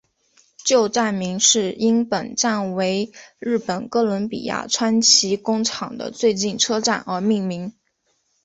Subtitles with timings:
[0.65, 7.71] 旧站名是因本站为日本哥伦比亚川崎工厂的最近车站而命名。